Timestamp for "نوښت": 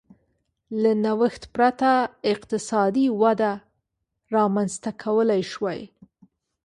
1.03-1.43